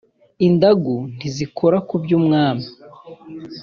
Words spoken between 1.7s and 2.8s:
ku by’ubwami